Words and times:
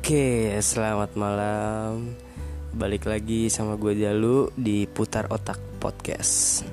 Oke, 0.00 0.56
selamat 0.64 1.12
malam. 1.12 2.16
Balik 2.72 3.04
lagi 3.04 3.52
sama 3.52 3.76
gue 3.76 3.92
Jalu 4.00 4.48
di 4.56 4.88
Putar 4.88 5.28
Otak 5.28 5.60
Podcast. 5.76 6.64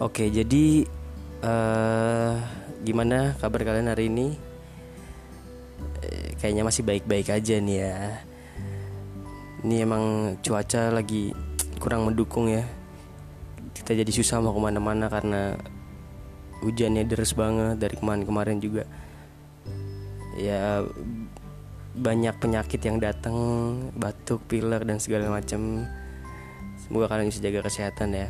Oke, 0.00 0.32
jadi 0.32 0.80
uh, 1.44 2.40
gimana 2.88 3.36
kabar 3.36 3.68
kalian 3.68 3.92
hari 3.92 4.08
ini? 4.08 4.32
Eh, 6.00 6.32
kayaknya 6.40 6.64
masih 6.64 6.80
baik-baik 6.88 7.28
aja 7.36 7.60
nih 7.60 7.78
ya. 7.84 8.24
Ini 9.68 9.84
emang 9.84 10.34
cuaca 10.40 10.88
lagi 10.88 11.36
kurang 11.84 12.08
mendukung 12.08 12.48
ya. 12.48 12.64
Kita 13.76 13.92
jadi 13.92 14.08
susah 14.08 14.40
mau 14.40 14.56
ke 14.56 14.60
mana-mana 14.72 15.12
karena 15.12 15.52
hujannya 16.64 17.04
deras 17.04 17.36
banget 17.36 17.76
dari 17.76 17.92
kemarin-kemarin 17.92 18.56
juga. 18.56 18.88
Ya 20.40 20.80
banyak 21.92 22.32
penyakit 22.40 22.80
yang 22.80 22.96
datang 22.96 23.36
batuk 23.92 24.40
pilek 24.48 24.88
dan 24.88 24.96
segala 24.96 25.28
macam 25.28 25.84
semoga 26.80 27.12
kalian 27.12 27.28
bisa 27.28 27.44
jaga 27.44 27.60
kesehatan 27.60 28.16
ya. 28.16 28.28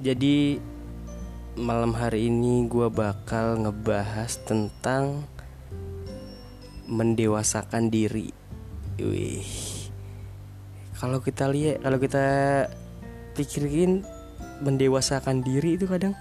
Jadi 0.00 0.56
malam 1.60 1.92
hari 1.92 2.32
ini 2.32 2.64
gue 2.70 2.88
bakal 2.88 3.60
ngebahas 3.60 4.32
tentang 4.48 5.28
mendewasakan 6.88 7.92
diri. 7.92 8.32
Wih. 8.96 9.44
Kalau 10.96 11.20
kita 11.20 11.52
lihat 11.52 11.84
kalau 11.84 12.00
kita 12.00 12.26
pikirin 13.36 14.02
mendewasakan 14.64 15.44
diri 15.44 15.76
itu 15.76 15.84
kadang 15.84 16.16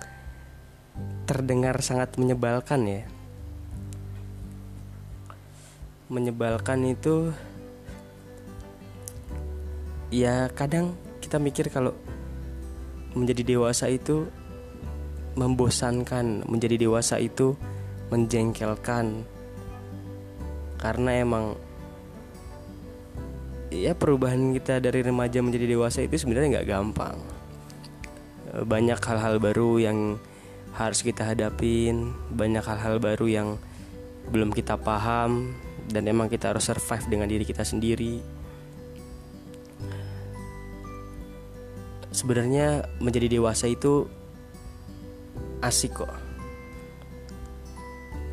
terdengar 1.26 1.82
sangat 1.82 2.14
menyebalkan 2.20 2.86
ya 2.86 3.04
menyebalkan 6.08 6.88
itu 6.88 7.36
ya 10.08 10.48
kadang 10.56 10.96
kita 11.20 11.36
mikir 11.36 11.68
kalau 11.68 11.92
menjadi 13.12 13.44
dewasa 13.44 13.92
itu 13.92 14.28
membosankan 15.36 16.48
menjadi 16.48 16.82
dewasa 16.82 17.22
itu 17.22 17.54
menjengkelkan. 18.10 19.28
Karena 20.78 21.12
emang 21.22 21.58
ya 23.74 23.92
perubahan 23.92 24.56
kita 24.56 24.80
dari 24.80 25.04
remaja 25.04 25.44
menjadi 25.44 25.76
dewasa 25.76 26.06
itu 26.06 26.16
sebenarnya 26.16 26.62
nggak 26.62 26.70
gampang. 26.70 27.18
Banyak 28.64 28.98
hal-hal 29.04 29.38
baru 29.44 29.78
yang 29.78 30.00
harus 30.78 31.02
kita 31.02 31.34
hadapin 31.34 32.14
banyak 32.30 32.62
hal-hal 32.62 33.02
baru 33.02 33.26
yang 33.26 33.50
belum 34.30 34.54
kita 34.54 34.78
paham 34.78 35.58
dan 35.88 36.04
emang 36.08 36.28
kita 36.28 36.52
harus 36.52 36.68
survive 36.68 37.08
dengan 37.08 37.28
diri 37.32 37.48
kita 37.48 37.64
sendiri. 37.64 38.20
Sebenarnya 42.12 42.84
menjadi 43.00 43.40
dewasa 43.40 43.72
itu 43.72 44.08
asik 45.64 46.04
kok. 46.04 46.12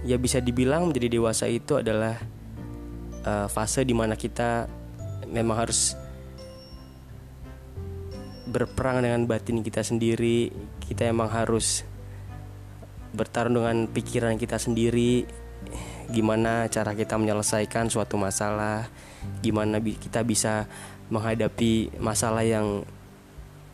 Ya 0.05 0.21
bisa 0.21 0.41
dibilang 0.43 0.91
menjadi 0.91 1.17
dewasa 1.17 1.49
itu 1.49 1.81
adalah 1.81 2.21
uh, 3.25 3.49
fase 3.49 3.87
di 3.87 3.97
mana 3.97 4.17
kita 4.19 4.69
memang 5.31 5.65
harus 5.65 5.97
berperang 8.49 9.01
dengan 9.01 9.25
batin 9.25 9.65
kita 9.65 9.81
sendiri. 9.81 10.53
Kita 10.85 11.09
emang 11.09 11.33
harus 11.33 11.85
bertarung 13.15 13.63
dengan 13.63 13.87
pikiran 13.89 14.35
kita 14.37 14.59
sendiri 14.59 15.25
gimana 16.11 16.69
cara 16.69 16.93
kita 16.93 17.17
menyelesaikan 17.17 17.89
suatu 17.89 18.19
masalah, 18.21 18.89
gimana 19.41 19.81
kita 19.81 20.21
bisa 20.25 20.69
menghadapi 21.09 22.01
masalah 22.01 22.45
yang 22.45 22.85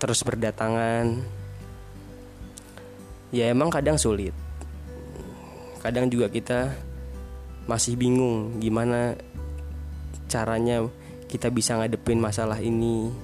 terus 0.01 0.25
berdatangan. 0.25 1.23
Ya 3.31 3.47
emang 3.51 3.71
kadang 3.71 3.95
sulit. 3.95 4.35
Kadang 5.81 6.11
juga 6.11 6.27
kita 6.29 6.75
masih 7.71 7.95
bingung 7.95 8.59
gimana 8.59 9.15
caranya 10.27 10.83
kita 11.31 11.47
bisa 11.55 11.79
ngadepin 11.79 12.19
masalah 12.19 12.59
ini. 12.59 13.15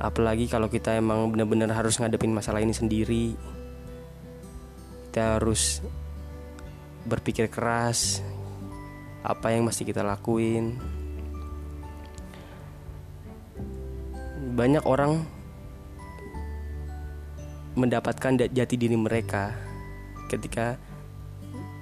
Apalagi 0.00 0.48
kalau 0.48 0.66
kita 0.66 0.96
emang 0.96 1.30
benar-benar 1.30 1.70
harus 1.76 2.00
ngadepin 2.00 2.34
masalah 2.34 2.58
ini 2.64 2.74
sendiri. 2.74 3.38
Kita 5.06 5.38
harus 5.38 5.84
berpikir 7.04 7.48
keras 7.48 8.20
apa 9.20 9.52
yang 9.52 9.68
mesti 9.68 9.84
kita 9.84 10.00
lakuin. 10.00 10.76
Banyak 14.56 14.84
orang 14.84 15.24
mendapatkan 17.78 18.50
jati 18.50 18.74
diri 18.76 18.98
mereka 18.98 19.54
ketika 20.28 20.76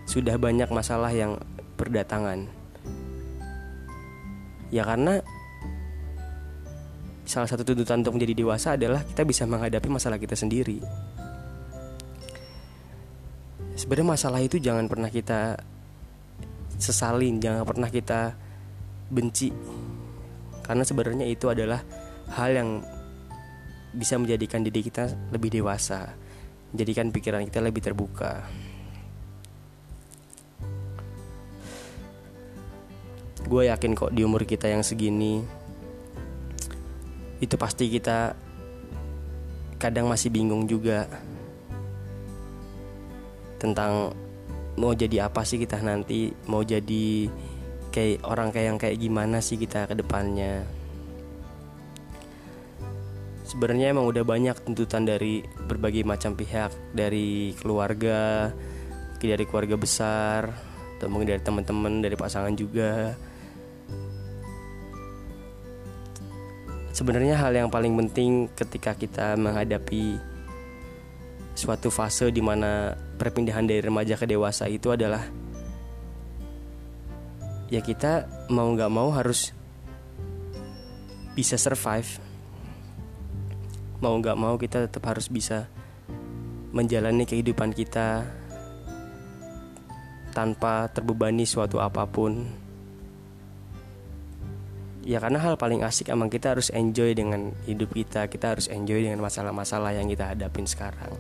sudah 0.05 0.37
banyak 0.37 0.69
masalah 0.71 1.11
yang 1.11 1.41
berdatangan. 1.81 2.49
Ya 4.69 4.85
karena 4.85 5.25
salah 7.29 7.49
satu 7.49 7.65
tuntutan 7.65 8.01
untuk 8.01 8.17
menjadi 8.17 8.35
dewasa 8.41 8.77
adalah 8.77 9.05
kita 9.05 9.25
bisa 9.25 9.45
menghadapi 9.45 9.89
masalah 9.93 10.17
kita 10.17 10.33
sendiri 10.33 10.81
sebenarnya 13.79 14.19
masalah 14.19 14.43
itu 14.43 14.59
jangan 14.59 14.91
pernah 14.91 15.07
kita 15.07 15.55
sesalin 16.79 17.39
jangan 17.39 17.63
pernah 17.63 17.87
kita 17.87 18.35
benci. 19.09 19.55
Karena 20.67 20.83
sebenarnya 20.85 21.25
itu 21.25 21.47
adalah 21.49 21.81
hal 22.35 22.51
yang 22.53 22.71
bisa 23.95 24.21
menjadikan 24.21 24.61
diri 24.61 24.85
kita 24.85 25.09
lebih 25.33 25.49
dewasa 25.49 26.13
menjadikan 26.73 27.09
pikiran 27.09 27.49
kita 27.49 27.61
lebih 27.65 27.81
terbuka. 27.81 28.45
Gue 33.49 33.73
yakin 33.73 33.97
kok 33.97 34.13
di 34.13 34.21
umur 34.21 34.45
kita 34.45 34.69
yang 34.69 34.85
segini 34.85 35.41
itu 37.41 37.55
pasti 37.57 37.89
kita 37.89 38.37
kadang 39.81 40.11
masih 40.11 40.29
bingung 40.29 40.69
juga 40.69 41.09
tentang 43.59 44.15
mau 44.79 44.95
jadi 44.95 45.27
apa 45.27 45.43
sih 45.43 45.59
kita 45.59 45.83
nanti 45.83 46.31
mau 46.47 46.63
jadi 46.63 47.27
kayak 47.91 48.23
orang 48.23 48.55
kayak 48.55 48.67
yang 48.71 48.79
kayak 48.79 48.97
gimana 49.03 49.43
sih 49.43 49.59
kita 49.59 49.91
ke 49.91 49.99
depannya. 49.99 50.63
Sebenarnya 53.49 53.97
emang 53.97 54.07
udah 54.07 54.23
banyak 54.23 54.61
tuntutan 54.63 55.09
dari 55.09 55.41
berbagai 55.43 56.05
macam 56.05 56.37
pihak 56.37 56.71
dari 56.93 57.57
keluarga 57.59 58.53
dari 59.19 59.45
keluarga 59.51 59.75
besar 59.75 60.55
atau 60.99 61.11
mungkin 61.11 61.35
dari 61.35 61.43
teman-teman 61.43 61.99
dari 61.99 62.15
pasangan 62.15 62.55
juga. 62.55 63.19
Sebenarnya 66.95 67.39
hal 67.39 67.55
yang 67.55 67.71
paling 67.71 67.95
penting 67.95 68.51
ketika 68.59 68.95
kita 68.95 69.39
menghadapi 69.39 70.19
suatu 71.59 71.91
fase 71.91 72.31
di 72.31 72.39
mana 72.39 72.95
perpindahan 73.19 73.67
dari 73.67 73.83
remaja 73.83 74.15
ke 74.15 74.31
dewasa 74.31 74.71
itu 74.71 74.95
adalah 74.95 75.27
ya 77.67 77.83
kita 77.83 78.31
mau 78.47 78.71
nggak 78.71 78.87
mau 78.87 79.11
harus 79.11 79.51
bisa 81.35 81.59
survive. 81.59 82.23
Mau 83.99 84.15
nggak 84.23 84.39
mau 84.39 84.55
kita 84.55 84.87
tetap 84.87 85.03
harus 85.11 85.27
bisa 85.27 85.67
menjalani 86.71 87.27
kehidupan 87.27 87.75
kita 87.75 88.23
tanpa 90.31 90.87
terbebani 90.95 91.43
suatu 91.43 91.83
apa 91.83 92.07
pun. 92.07 92.47
Ya 95.03 95.19
karena 95.19 95.43
hal 95.43 95.59
paling 95.59 95.83
asik 95.83 96.15
emang 96.15 96.31
kita 96.31 96.55
harus 96.55 96.71
enjoy 96.71 97.17
dengan 97.19 97.51
hidup 97.67 97.97
kita 97.97 98.29
kita 98.31 98.55
harus 98.55 98.69
enjoy 98.71 99.03
dengan 99.03 99.25
masalah-masalah 99.25 99.97
yang 99.97 100.05
kita 100.05 100.37
hadapin 100.37 100.69
sekarang 100.69 101.17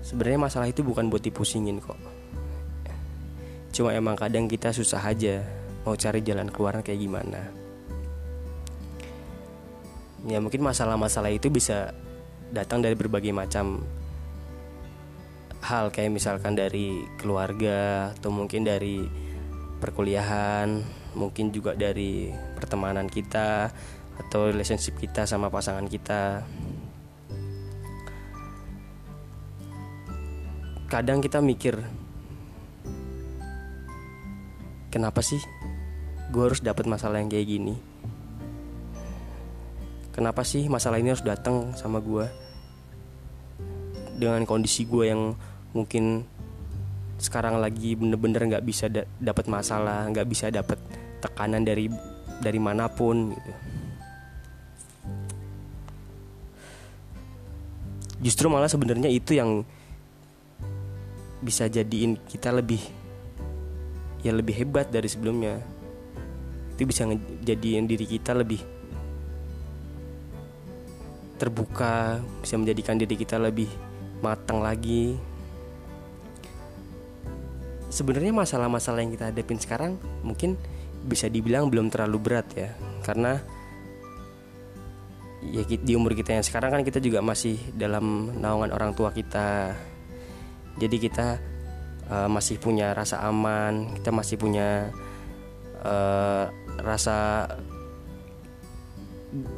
sebenarnya 0.00 0.40
masalah 0.50 0.68
itu 0.68 0.80
bukan 0.84 1.08
buat 1.08 1.22
dipusingin 1.22 1.80
kok. 1.80 1.98
Cuma 3.70 3.94
emang 3.94 4.18
kadang 4.18 4.50
kita 4.50 4.74
susah 4.74 5.00
aja 5.00 5.44
mau 5.86 5.96
cari 5.96 6.20
jalan 6.20 6.50
keluar 6.50 6.82
kayak 6.82 7.00
gimana. 7.00 7.40
Ya 10.28 10.36
mungkin 10.36 10.60
masalah-masalah 10.60 11.32
itu 11.32 11.48
bisa 11.48 11.96
datang 12.52 12.84
dari 12.84 12.92
berbagai 12.92 13.32
macam 13.32 13.80
hal. 15.64 15.88
Kayak 15.94 16.12
misalkan 16.12 16.58
dari 16.58 17.06
keluarga 17.16 18.12
atau 18.12 18.28
mungkin 18.28 18.68
dari 18.68 19.06
perkuliahan 19.80 21.00
mungkin 21.16 21.50
juga 21.50 21.74
dari 21.74 22.30
pertemanan 22.54 23.10
kita 23.10 23.72
atau 24.20 24.52
relationship 24.52 25.00
kita 25.00 25.24
sama 25.24 25.48
pasangan 25.48 25.88
kita 25.88 26.44
kadang 30.90 31.22
kita 31.22 31.38
mikir 31.38 31.78
kenapa 34.90 35.22
sih 35.22 35.38
gue 36.34 36.42
harus 36.42 36.58
dapat 36.58 36.90
masalah 36.90 37.22
yang 37.22 37.30
kayak 37.30 37.46
gini? 37.46 37.78
Kenapa 40.10 40.42
sih 40.42 40.66
masalah 40.66 40.98
ini 40.98 41.14
harus 41.14 41.22
datang 41.22 41.78
sama 41.78 42.02
gue 42.02 42.26
dengan 44.18 44.42
kondisi 44.42 44.82
gue 44.82 45.14
yang 45.14 45.38
mungkin 45.70 46.26
sekarang 47.22 47.62
lagi 47.62 47.94
bener-bener 47.94 48.50
nggak 48.50 48.62
-bener 48.66 48.70
bisa 48.74 48.90
da 48.90 49.06
dapat 49.22 49.46
masalah 49.46 50.10
nggak 50.10 50.26
bisa 50.26 50.50
dapat 50.50 50.82
tekanan 51.22 51.62
dari 51.62 51.86
dari 52.42 52.58
mana 52.58 52.90
pun 52.90 53.30
gitu. 53.30 53.52
Justru 58.26 58.50
malah 58.50 58.68
sebenarnya 58.68 59.06
itu 59.06 59.38
yang 59.38 59.62
bisa 61.40 61.66
jadiin 61.66 62.20
kita 62.28 62.52
lebih 62.52 62.80
ya 64.20 64.32
lebih 64.32 64.54
hebat 64.60 64.92
dari 64.92 65.08
sebelumnya. 65.08 65.60
Itu 66.76 66.88
bisa 66.88 67.04
ngejadiin 67.08 67.84
diri 67.84 68.06
kita 68.08 68.32
lebih 68.36 68.60
terbuka 71.40 72.20
bisa 72.44 72.60
menjadikan 72.60 73.00
diri 73.00 73.16
kita 73.16 73.40
lebih 73.40 73.68
matang 74.20 74.60
lagi. 74.60 75.16
Sebenarnya 77.88 78.36
masalah-masalah 78.36 79.02
yang 79.02 79.12
kita 79.16 79.32
hadapin 79.32 79.58
sekarang 79.58 79.96
mungkin 80.22 80.54
bisa 81.00 81.32
dibilang 81.32 81.72
belum 81.72 81.88
terlalu 81.88 82.18
berat 82.20 82.46
ya 82.52 82.70
karena 83.00 83.40
ya 85.40 85.64
di 85.64 85.92
umur 85.96 86.12
kita 86.12 86.36
yang 86.36 86.44
sekarang 86.44 86.70
kan 86.76 86.82
kita 86.84 87.00
juga 87.00 87.24
masih 87.24 87.56
dalam 87.72 88.36
naungan 88.36 88.70
orang 88.76 88.92
tua 88.92 89.08
kita 89.08 89.72
jadi 90.78 90.96
kita 91.00 91.28
uh, 92.12 92.28
masih 92.30 92.60
punya 92.60 92.94
rasa 92.94 93.24
aman 93.26 93.96
kita 93.98 94.14
masih 94.14 94.36
punya 94.36 94.92
uh, 95.82 96.46
rasa 96.80 97.48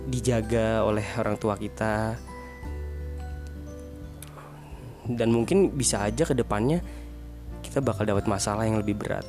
dijaga 0.09 0.85
oleh 0.85 1.05
orang 1.17 1.37
tua 1.41 1.57
kita. 1.57 2.17
Dan 5.03 5.35
mungkin 5.35 5.75
bisa 5.75 6.07
aja 6.07 6.23
ke 6.23 6.35
depannya 6.37 6.79
kita 7.65 7.83
bakal 7.83 8.07
dapat 8.07 8.29
masalah 8.31 8.69
yang 8.69 8.79
lebih 8.79 8.95
berat. 8.95 9.27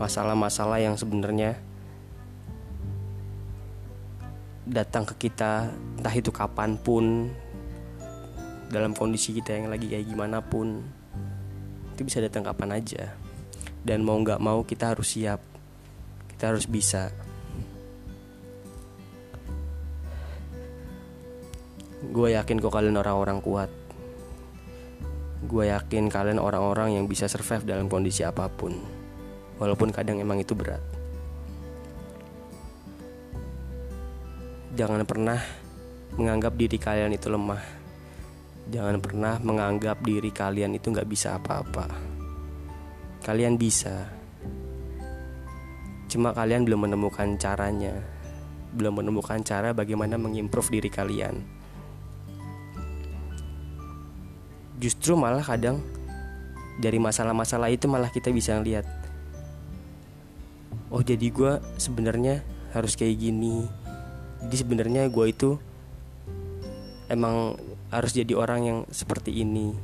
Masalah-masalah 0.00 0.80
yang 0.82 0.96
sebenarnya 0.96 1.60
datang 4.66 5.06
ke 5.06 5.28
kita 5.28 5.70
entah 5.98 6.14
itu 6.14 6.30
kapan 6.32 6.78
pun 6.78 7.30
dalam 8.70 8.94
kondisi 8.94 9.34
kita 9.34 9.58
yang 9.58 9.66
lagi 9.66 9.90
kayak 9.90 10.06
gimana 10.06 10.38
pun 10.38 10.78
itu 12.00 12.06
bisa 12.06 12.22
datang 12.22 12.46
kapan 12.46 12.78
aja. 12.78 13.12
Dan 13.84 14.06
mau 14.06 14.16
nggak 14.16 14.40
mau 14.40 14.62
kita 14.64 14.94
harus 14.94 15.18
siap. 15.18 15.42
Kita 16.32 16.54
harus 16.54 16.64
bisa. 16.64 17.12
Gue 22.00 22.32
yakin 22.32 22.56
kok 22.56 22.72
kalian 22.72 22.96
orang-orang 22.96 23.44
kuat. 23.44 23.68
Gue 25.44 25.68
yakin 25.68 26.08
kalian 26.08 26.40
orang-orang 26.40 26.96
yang 26.96 27.04
bisa 27.04 27.28
survive 27.28 27.68
dalam 27.68 27.90
kondisi 27.90 28.24
apa 28.24 28.48
pun. 28.48 28.72
Walaupun 29.60 29.92
kadang 29.92 30.16
emang 30.16 30.40
itu 30.40 30.56
berat. 30.56 30.80
Jangan 34.72 35.04
pernah 35.04 35.36
menganggap 36.16 36.56
diri 36.56 36.80
kalian 36.80 37.12
itu 37.12 37.28
lemah. 37.28 37.79
Jangan 38.70 39.02
pernah 39.02 39.34
menganggap 39.42 39.98
diri 40.06 40.30
kalian 40.30 40.78
itu 40.78 40.94
nggak 40.94 41.10
bisa 41.10 41.34
apa-apa. 41.36 41.90
Kalian 43.26 43.58
bisa. 43.58 44.06
Cuma 46.06 46.30
kalian 46.30 46.62
belum 46.62 46.86
menemukan 46.86 47.34
caranya. 47.36 47.98
Belum 48.70 49.02
menemukan 49.02 49.42
cara 49.42 49.74
bagaimana 49.74 50.14
mengimprove 50.14 50.70
diri 50.70 50.90
kalian. 50.90 51.42
Justru 54.78 55.18
malah 55.18 55.42
kadang 55.42 55.82
dari 56.80 56.96
masalah-masalah 56.96 57.68
itu 57.68 57.84
malah 57.84 58.08
kita 58.08 58.32
bisa 58.32 58.56
lihat 58.56 58.88
oh 60.90 61.04
jadi 61.04 61.26
gue 61.30 61.52
sebenarnya 61.76 62.42
harus 62.72 62.96
kayak 62.96 63.20
gini 63.20 63.68
jadi 64.48 64.56
sebenarnya 64.64 65.02
gue 65.12 65.26
itu 65.28 65.50
emang 67.12 67.54
harus 67.90 68.10
jadi 68.14 68.32
orang 68.38 68.60
yang 68.62 68.78
seperti 68.90 69.42
ini. 69.42 69.74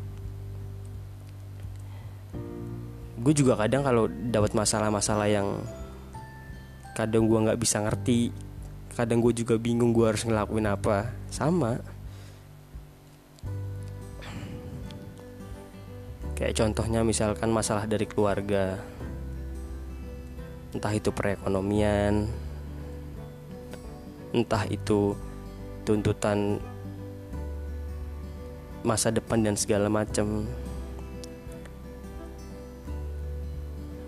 Gue 3.18 3.34
juga 3.34 3.58
kadang 3.58 3.82
kalau 3.82 4.06
dapat 4.06 4.54
masalah-masalah 4.54 5.26
yang 5.26 5.60
kadang 6.94 7.26
gue 7.26 7.38
nggak 7.50 7.60
bisa 7.60 7.82
ngerti 7.82 8.32
kadang 8.96 9.20
gue 9.20 9.36
juga 9.36 9.60
bingung 9.60 9.92
gue 9.92 10.06
harus 10.08 10.24
ngelakuin 10.24 10.70
apa. 10.70 11.12
Sama. 11.28 11.76
Kayak 16.36 16.56
contohnya 16.62 17.04
misalkan 17.04 17.50
masalah 17.50 17.84
dari 17.84 18.06
keluarga. 18.08 18.80
Entah 20.72 20.92
itu 20.92 21.08
perekonomian 21.12 22.46
entah 24.36 24.68
itu 24.68 25.16
tuntutan 25.88 26.60
masa 28.86 29.10
depan 29.10 29.42
dan 29.42 29.58
segala 29.58 29.90
macam 29.90 30.46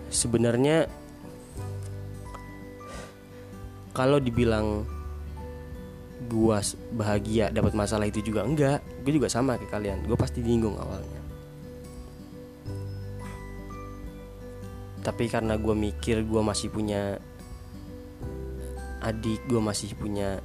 sebenarnya 0.07 0.87
kalau 3.91 4.23
dibilang 4.23 4.87
gua 6.31 6.63
bahagia 6.95 7.51
dapat 7.51 7.75
masalah 7.75 8.07
itu 8.07 8.23
juga 8.23 8.47
enggak 8.47 8.79
gue 9.09 9.17
juga 9.17 9.31
sama 9.31 9.57
kayak 9.57 9.73
kalian. 9.73 9.99
Gue 10.05 10.13
pasti 10.13 10.45
bingung 10.45 10.77
awalnya. 10.77 11.21
Tapi 15.01 15.25
karena 15.25 15.57
gue 15.57 15.73
mikir 15.73 16.21
gue 16.27 16.41
masih 16.43 16.69
punya 16.69 17.17
adik 18.99 19.41
gue 19.47 19.57
masih 19.57 19.95
punya 19.95 20.43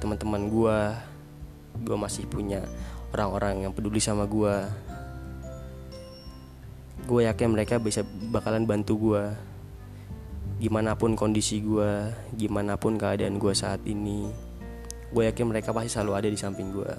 teman-teman 0.00 0.48
gue 0.48 0.78
gue 1.82 1.96
masih 1.98 2.24
punya 2.30 2.62
orang-orang 3.14 3.62
yang 3.62 3.72
peduli 3.72 4.02
sama 4.02 4.26
gue 4.26 4.54
gue 7.06 7.20
yakin 7.30 7.54
mereka 7.54 7.78
bisa 7.78 8.02
bakalan 8.34 8.66
bantu 8.66 8.98
gue 8.98 9.22
gimana 10.58 10.98
pun 10.98 11.14
kondisi 11.14 11.62
gue 11.62 12.10
gimana 12.34 12.74
pun 12.74 12.98
keadaan 12.98 13.38
gue 13.38 13.54
saat 13.54 13.78
ini 13.86 14.26
gue 15.14 15.22
yakin 15.30 15.46
mereka 15.46 15.70
pasti 15.70 15.94
selalu 15.94 16.12
ada 16.18 16.28
di 16.28 16.38
samping 16.38 16.74
gue 16.74 16.92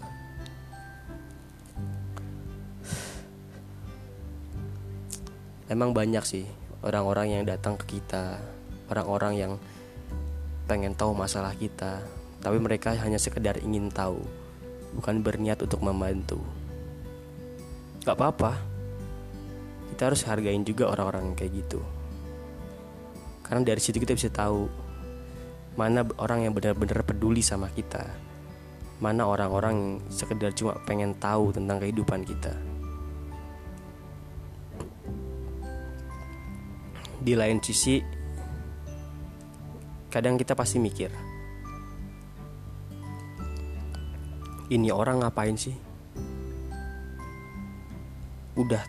emang 5.67 5.91
banyak 5.91 6.23
sih 6.23 6.47
orang-orang 6.79 7.35
yang 7.35 7.43
datang 7.43 7.75
ke 7.75 7.99
kita 7.99 8.39
orang-orang 8.89 9.33
yang 9.35 9.51
pengen 10.65 10.97
tahu 10.97 11.13
masalah 11.13 11.53
kita, 11.53 12.01
tapi 12.41 12.57
mereka 12.57 12.93
hanya 12.97 13.21
sekedar 13.21 13.61
ingin 13.61 13.93
tahu, 13.93 14.17
bukan 14.95 15.19
berniat 15.19 15.59
untuk 15.59 15.83
membantu. 15.83 16.39
Gak 18.07 18.15
apa-apa, 18.15 18.55
kita 19.91 20.11
harus 20.11 20.23
hargain 20.23 20.63
juga 20.63 20.89
orang-orang 20.89 21.35
kayak 21.35 21.51
gitu. 21.65 21.83
Karena 23.43 23.61
dari 23.61 23.81
situ 23.83 23.99
kita 24.01 24.15
bisa 24.15 24.31
tahu 24.31 24.65
mana 25.75 26.07
orang 26.17 26.47
yang 26.47 26.53
benar-benar 26.55 27.03
peduli 27.03 27.43
sama 27.43 27.67
kita, 27.69 28.07
mana 29.03 29.27
orang-orang 29.27 29.75
yang 29.75 29.89
sekedar 30.07 30.55
cuma 30.55 30.79
pengen 30.87 31.13
tahu 31.19 31.51
tentang 31.51 31.83
kehidupan 31.83 32.23
kita. 32.23 32.55
Di 37.25 37.33
lain 37.33 37.57
sisi, 37.59 37.99
kadang 40.13 40.37
kita 40.37 40.53
pasti 40.53 40.77
mikir 40.77 41.34
ini 44.69 44.89
orang 44.89 45.21
ngapain 45.21 45.57
sih? 45.57 45.75
Udah 48.55 48.81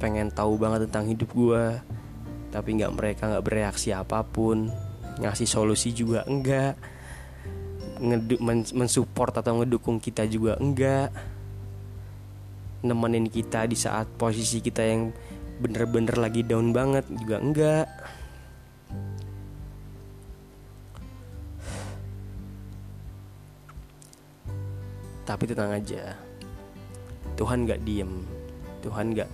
pengen 0.00 0.32
tahu 0.32 0.56
banget 0.56 0.88
tentang 0.88 1.12
hidup 1.12 1.30
gue 1.36 1.64
tapi 2.50 2.80
nggak 2.80 2.94
mereka 2.96 3.22
nggak 3.30 3.46
bereaksi 3.46 3.92
apa 3.94 4.24
pun 4.26 4.72
ngasih 5.20 5.46
solusi 5.46 5.92
juga 5.92 6.24
enggak 6.24 6.74
mensupport 8.72 9.44
atau 9.44 9.60
ngedukung 9.60 10.00
kita 10.00 10.24
juga 10.24 10.56
enggak. 10.56 11.12
Nemenin 12.80 13.28
kita 13.28 13.68
di 13.68 13.76
saat 13.76 14.08
posisi 14.16 14.64
kita 14.64 14.80
yang 14.80 15.12
bener-bener 15.60 16.16
lagi 16.16 16.40
down 16.40 16.72
banget 16.72 17.04
juga 17.12 17.36
enggak 17.36 17.86
Tapi 25.30 25.46
tenang 25.46 25.78
aja. 25.78 26.18
Tuhan 27.38 27.70
gak 27.70 27.86
diem. 27.86 28.26
Tuhan 28.82 29.14
gak 29.14 29.30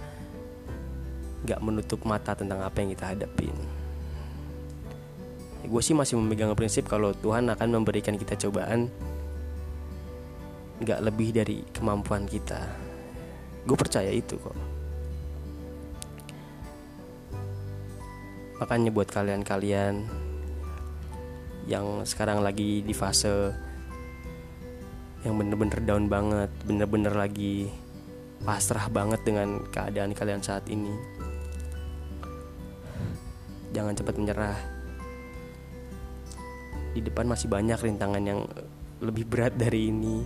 nggak 1.46 1.62
menutup 1.62 2.02
mata 2.02 2.34
tentang 2.34 2.58
apa 2.58 2.82
yang 2.82 2.90
kita 2.90 3.14
hadapin. 3.14 3.54
Ya, 5.62 5.66
gue 5.70 5.82
sih 5.82 5.94
masih 5.94 6.18
memegang 6.18 6.50
prinsip 6.58 6.90
kalau 6.90 7.14
Tuhan 7.14 7.46
akan 7.46 7.68
memberikan 7.70 8.18
kita 8.18 8.34
cobaan 8.34 8.90
nggak 10.82 11.00
lebih 11.06 11.30
dari 11.30 11.62
kemampuan 11.70 12.26
kita. 12.26 12.66
Gue 13.62 13.78
percaya 13.78 14.10
itu 14.10 14.34
kok. 14.42 14.58
Makanya 18.58 18.90
buat 18.90 19.06
kalian-kalian 19.06 20.02
yang 21.70 22.02
sekarang 22.02 22.42
lagi 22.42 22.82
di 22.82 22.94
fase 22.96 23.54
yang 25.26 25.34
bener-bener 25.42 25.82
down 25.82 26.06
banget 26.06 26.50
bener-bener 26.62 27.10
lagi 27.10 27.66
pasrah 28.46 28.86
banget 28.86 29.26
dengan 29.26 29.58
keadaan 29.74 30.14
kalian 30.14 30.38
saat 30.38 30.62
ini. 30.70 30.94
Jangan 33.74 33.98
cepat 33.98 34.14
menyerah. 34.14 34.58
Di 36.94 37.02
depan 37.02 37.26
masih 37.26 37.50
banyak 37.50 37.76
rintangan 37.76 38.22
yang 38.22 38.46
lebih 39.02 39.26
berat 39.26 39.58
dari 39.58 39.90
ini. 39.90 40.22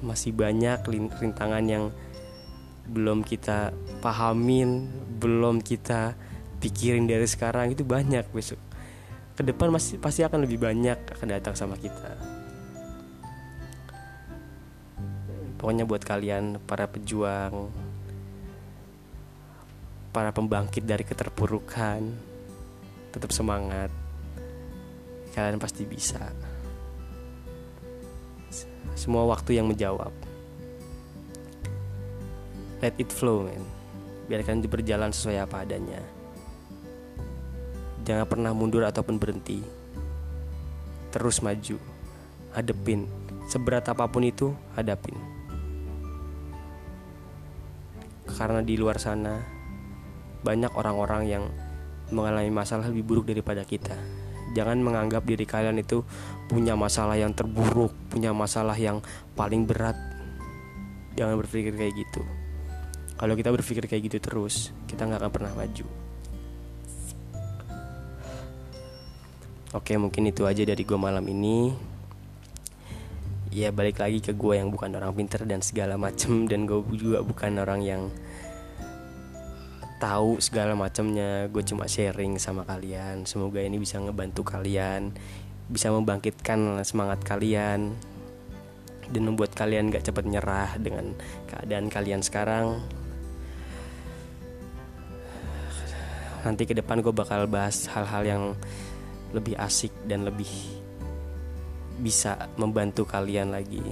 Masih 0.00 0.32
banyak 0.32 0.82
rintangan 1.20 1.64
yang 1.68 1.92
belum 2.88 3.20
kita 3.20 3.76
pahamin 4.00 4.88
belum 5.20 5.60
kita 5.60 6.16
pikirin 6.64 7.04
dari 7.04 7.28
sekarang. 7.28 7.76
Itu 7.76 7.84
banyak 7.84 8.24
besok. 8.32 8.58
Ke 9.36 9.44
depan 9.44 9.68
masih 9.68 10.00
pasti 10.00 10.24
akan 10.24 10.48
lebih 10.48 10.58
banyak 10.58 10.96
akan 11.14 11.28
datang 11.28 11.54
sama 11.54 11.76
kita 11.78 12.37
pokoknya 15.58 15.84
buat 15.84 16.06
kalian 16.06 16.62
para 16.62 16.86
pejuang 16.86 17.74
para 20.14 20.30
pembangkit 20.32 20.82
dari 20.82 21.04
keterpurukan 21.04 22.00
tetap 23.12 23.30
semangat. 23.30 23.90
Kalian 25.34 25.60
pasti 25.60 25.84
bisa. 25.84 26.32
Semua 28.98 29.22
waktu 29.28 29.60
yang 29.60 29.70
menjawab. 29.70 30.10
Let 32.82 32.94
it 32.98 33.10
flow 33.10 33.46
man 33.46 33.62
biarkan 34.26 34.62
berjalan 34.66 35.14
sesuai 35.14 35.38
apa 35.46 35.62
adanya. 35.62 36.02
Jangan 38.02 38.26
pernah 38.26 38.52
mundur 38.56 38.82
ataupun 38.86 39.20
berhenti. 39.20 39.62
Terus 41.14 41.42
maju 41.44 41.76
hadepin. 42.54 43.06
Seberat 43.48 43.88
apa 43.88 44.04
pun 44.10 44.26
itu 44.26 44.52
hadapin 44.76 45.37
karena 48.38 48.62
di 48.62 48.78
luar 48.78 49.02
sana 49.02 49.42
banyak 50.46 50.70
orang-orang 50.78 51.22
yang 51.26 51.44
mengalami 52.14 52.54
masalah 52.54 52.86
lebih 52.86 53.02
buruk 53.04 53.26
daripada 53.26 53.66
kita. 53.66 53.98
Jangan 54.56 54.80
menganggap 54.80 55.26
diri 55.28 55.44
kalian 55.44 55.82
itu 55.82 56.06
punya 56.48 56.72
masalah 56.72 57.18
yang 57.18 57.36
terburuk, 57.36 57.92
punya 58.08 58.32
masalah 58.32 58.78
yang 58.78 59.02
paling 59.36 59.68
berat. 59.68 59.98
Jangan 61.18 61.36
berpikir 61.36 61.74
kayak 61.74 61.92
gitu. 61.98 62.22
Kalau 63.18 63.34
kita 63.34 63.50
berpikir 63.50 63.84
kayak 63.90 64.02
gitu 64.08 64.18
terus, 64.22 64.70
kita 64.86 65.04
nggak 65.04 65.26
akan 65.26 65.32
pernah 65.34 65.52
maju. 65.52 65.86
Oke, 69.76 70.00
mungkin 70.00 70.32
itu 70.32 70.48
aja 70.48 70.64
dari 70.64 70.80
gue 70.80 70.96
malam 70.96 71.26
ini. 71.28 71.76
Ya 73.52 73.68
balik 73.68 74.00
lagi 74.00 74.22
ke 74.22 74.32
gue 74.32 74.56
yang 74.56 74.72
bukan 74.72 74.96
orang 74.96 75.12
pinter 75.12 75.44
dan 75.44 75.60
segala 75.60 76.00
macem 76.00 76.48
dan 76.48 76.64
gue 76.64 76.80
juga 76.96 77.20
bukan 77.20 77.58
orang 77.60 77.80
yang 77.84 78.02
tahu 79.98 80.38
segala 80.38 80.78
macamnya. 80.78 81.46
Gue 81.52 81.66
cuma 81.66 81.84
sharing 81.90 82.38
sama 82.38 82.64
kalian. 82.64 83.26
Semoga 83.26 83.62
ini 83.62 83.78
bisa 83.82 83.98
ngebantu 83.98 84.42
kalian 84.42 85.12
bisa 85.68 85.92
membangkitkan 85.92 86.80
semangat 86.80 87.20
kalian 87.28 87.92
dan 89.08 89.22
membuat 89.24 89.52
kalian 89.52 89.92
gak 89.92 90.08
cepat 90.08 90.24
nyerah 90.24 90.80
dengan 90.80 91.12
keadaan 91.48 91.92
kalian 91.92 92.24
sekarang. 92.24 92.80
Nanti 96.44 96.64
ke 96.64 96.72
depan 96.72 97.04
gue 97.04 97.12
bakal 97.12 97.44
bahas 97.44 97.84
hal-hal 97.92 98.24
yang 98.24 98.44
lebih 99.36 99.60
asik 99.60 99.92
dan 100.08 100.24
lebih 100.24 100.48
bisa 102.00 102.48
membantu 102.56 103.04
kalian 103.04 103.52
lagi. 103.52 103.84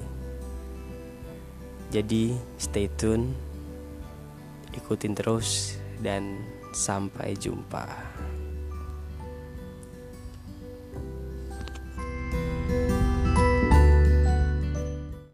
Jadi 1.92 2.32
stay 2.56 2.88
tune 2.88 3.36
ikutin 4.72 5.12
terus 5.12 5.76
dan 6.00 6.40
sampai 6.72 7.32
jumpa. 7.36 7.84